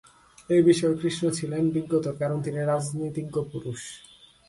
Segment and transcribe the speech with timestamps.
[0.49, 3.81] এ-বিষয়ে কৃষ্ণ ছিলেন বিজ্ঞতর, কারণ, তিনি রাজনীতিজ্ঞ পুরুষ।